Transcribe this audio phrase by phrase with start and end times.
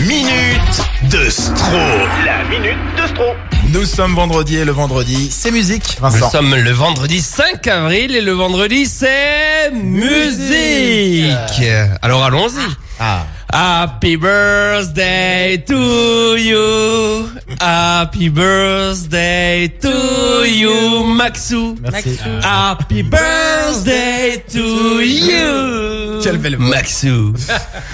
[0.00, 1.78] minute de Stro.
[2.24, 3.24] La minute de Stro.
[3.72, 8.20] Nous sommes vendredi et le vendredi, c'est musique, Nous sommes le vendredi 5 avril et
[8.20, 11.62] le vendredi c'est musique.
[12.02, 12.60] Alors allons-y.
[13.00, 17.28] Ah, Happy birthday to you.
[17.60, 21.76] Happy birthday to you, Maxou.
[21.80, 22.18] merci.
[22.42, 26.20] Happy birthday to you.
[26.22, 26.68] Quelle belle voix.
[26.70, 27.34] Maxou.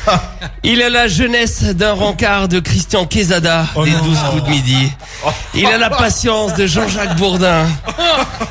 [0.64, 4.02] Il a la jeunesse d'un rencard de Christian Quesada Oh des non.
[4.04, 4.92] 12 coups de midi.
[5.54, 7.66] Il a la patience de Jean-Jacques Bourdin.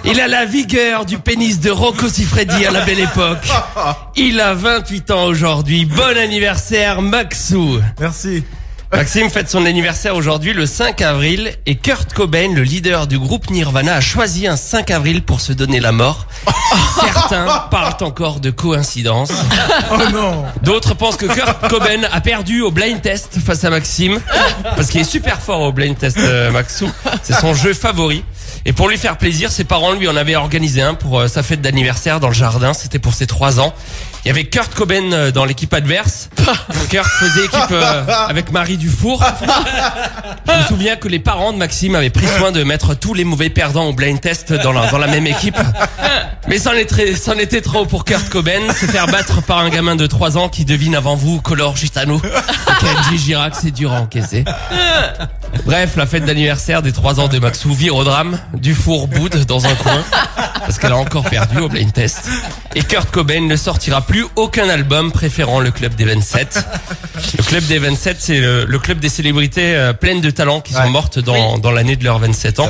[0.05, 3.47] Il a la vigueur du pénis de Rocco Siffredi à la belle époque.
[4.15, 5.85] Il a 28 ans aujourd'hui.
[5.85, 7.79] Bon anniversaire, Maxou.
[7.99, 8.43] Merci.
[8.91, 13.49] Maxime fête son anniversaire aujourd'hui le 5 avril et Kurt Cobain, le leader du groupe
[13.51, 16.25] Nirvana, a choisi un 5 avril pour se donner la mort.
[16.99, 19.31] Certains parlent encore de coïncidence.
[19.91, 20.43] Oh non.
[20.63, 24.19] D'autres pensent que Kurt Cobain a perdu au blind test face à Maxime
[24.63, 26.89] parce qu'il est super fort au blind test euh, Maxou.
[27.21, 28.23] C'est son jeu favori.
[28.65, 31.43] Et pour lui faire plaisir, ses parents lui en avaient organisé un pour euh, sa
[31.43, 32.73] fête d'anniversaire dans le jardin.
[32.73, 33.73] C'était pour ses trois ans.
[34.25, 36.29] Il y avait Kurt Cobain euh, dans l'équipe adverse.
[36.89, 39.23] Kurt faisait équipe euh, avec Marie Dufour.
[40.47, 43.23] Je me souviens que les parents de Maxime avaient pris soin de mettre tous les
[43.23, 45.57] mauvais perdants au blind test dans la, dans la même équipe.
[46.47, 50.07] Mais c'en était, était trop pour Kurt Cobain, se faire battre par un gamin de
[50.07, 52.17] 3 ans qui devine avant vous Color Gitano.
[52.17, 54.45] Et Kenji Girac, c'est dur à encaisser.
[55.65, 58.39] Bref, la fête d'anniversaire des 3 ans de Maxou vire au drame.
[58.53, 60.03] Dufour boude dans un coin
[60.59, 62.29] parce qu'elle a encore perdu au blind test.
[62.75, 66.59] Et Kurt Cobain ne sortira plus aucun album préférant le club des 27.
[67.37, 70.73] Le club des 27, c'est le, le club des célébrités euh, pleines de talent qui
[70.73, 70.81] Ouais.
[70.83, 72.69] sont mortes dans, dans l'année de leurs 27 ans.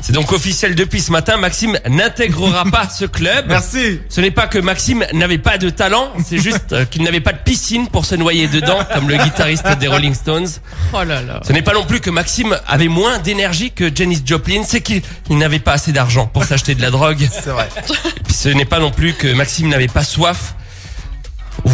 [0.00, 1.36] C'est donc officiel depuis ce matin.
[1.36, 3.44] Maxime n'intégrera pas ce club.
[3.48, 4.00] Merci.
[4.08, 7.32] Ce n'est pas que Maxime n'avait pas de talent, c'est juste euh, qu'il n'avait pas
[7.32, 10.48] de piscine pour se noyer dedans, comme le guitariste des Rolling Stones.
[10.94, 11.40] Oh là là.
[11.46, 15.02] Ce n'est pas non plus que Maxime avait moins d'énergie que Janis Joplin, c'est qu'il
[15.28, 17.28] il n'avait pas assez d'argent pour s'acheter de la drogue.
[17.30, 17.68] C'est vrai.
[18.16, 20.54] Et puis ce n'est pas non plus que Maxime n'avait pas soif,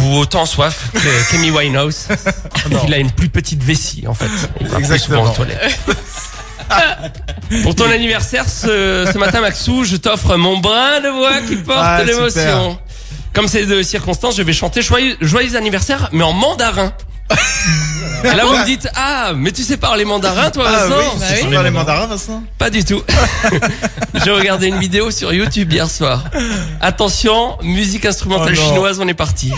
[0.07, 2.07] ou autant soif que Kemi Winehouse.
[2.87, 4.29] Il a une plus petite vessie, en fait.
[4.61, 5.33] Il Exactement.
[7.63, 11.79] Pour ton anniversaire ce, ce matin, Maxou, je t'offre mon brin de voix qui porte
[11.81, 12.77] Ah, l'émotion.
[13.33, 16.91] Comme c'est de circonstance, je vais chanter joyeux, joyeux anniversaire, mais en mandarin.
[18.23, 21.19] Et là, vous me dites, ah, mais tu sais parler mandarin, toi, Ah Vincent oui,
[21.19, 21.51] Bah c'est oui.
[21.51, 22.43] sur les mandarins, Vincent?
[22.57, 23.01] Pas du tout.
[24.25, 26.23] J'ai regardé une vidéo sur YouTube hier soir.
[26.81, 29.51] Attention, musique instrumentale Oh chinoise, on est parti.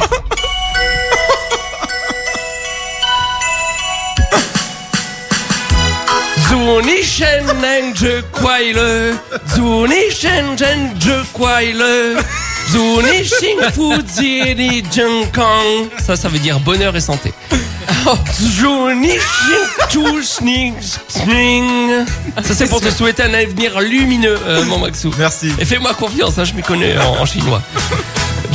[12.72, 17.34] Zuni xing fu zi ni zheng kang Ça, ça veut dire bonheur et santé.
[22.44, 25.12] Ça, c'est pour te souhaiter un avenir lumineux, euh, mon Maxou.
[25.20, 25.52] Merci.
[25.60, 27.62] Et fais-moi confiance, hein, je m'y connais en, en chinois.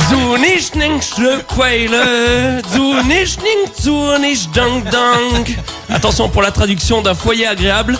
[0.09, 5.45] Zunichning le Zunichning Zunich dang dang.
[5.89, 7.97] Attention pour la traduction d'un foyer agréable.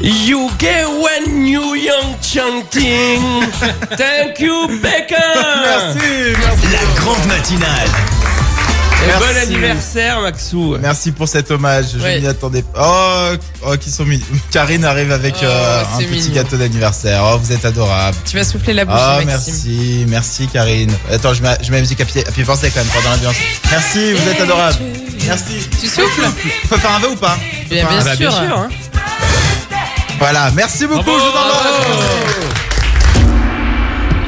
[0.00, 3.22] You get when you young chanting.
[3.96, 5.22] Thank you, Becca.
[5.62, 6.34] Merci.
[6.38, 6.66] Merci.
[6.72, 8.13] La grande matinale.
[9.06, 9.20] Merci.
[9.34, 10.76] bon anniversaire, Maxou.
[10.80, 11.86] Merci pour cet hommage.
[11.94, 13.32] Je m'y attendais pas.
[13.32, 13.36] Oh,
[13.68, 14.22] oh, qui sont mis.
[14.50, 17.22] Karine arrive avec Oh, euh, un petit gâteau d'anniversaire.
[17.24, 18.16] Oh, vous êtes adorable.
[18.24, 19.54] Tu vas souffler la bouche, Ah, Maxime.
[19.54, 20.92] merci, merci Karine.
[21.12, 23.10] Attends, je mets, je mets la musique à pied, à pied forcé quand même pendant
[23.10, 23.36] l'ambiance.
[23.70, 24.78] Merci, vous êtes adorable.
[25.26, 25.68] Merci.
[25.80, 26.26] Tu souffles
[26.68, 27.36] Faut faire un vœu ou pas
[27.70, 28.18] Bien, bien un- Ah bah, sûr.
[28.18, 28.58] bien sûr.
[28.58, 28.68] Hein.
[30.18, 31.18] Voilà, merci beaucoup, Bravo.
[31.18, 32.43] je vous embrasse.